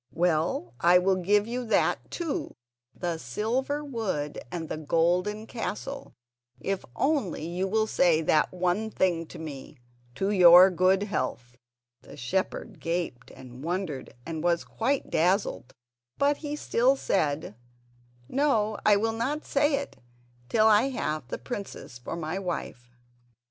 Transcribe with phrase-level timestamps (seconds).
[0.15, 2.55] Well, I will give you that too,
[2.95, 6.15] the silver wood and the golden castle,
[6.59, 9.77] if only you will say that one thing to me:
[10.15, 11.55] 'To your good health.'"
[12.01, 15.71] The shepherd gaped and wondered and was quite dazzled,
[16.17, 17.53] but he still said:
[18.27, 19.97] "No; I will not say it
[20.49, 22.89] till I have the princess for my wife."